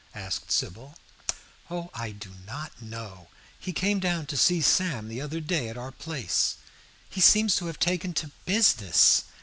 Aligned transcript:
asked 0.15 0.51
Sybil. 0.51 0.95
"Oh, 1.69 1.91
I 1.93 2.09
do 2.09 2.31
not 2.47 2.81
know. 2.81 3.27
He 3.59 3.71
came 3.71 3.99
down 3.99 4.25
to 4.25 4.35
see 4.35 4.59
Sam 4.59 5.07
the 5.09 5.21
other 5.21 5.39
day 5.39 5.69
at 5.69 5.77
our 5.77 5.91
place. 5.91 6.55
He 7.07 7.21
seems 7.21 7.55
to 7.57 7.67
have 7.67 7.77
taken 7.77 8.11
to 8.13 8.31
business. 8.45 9.25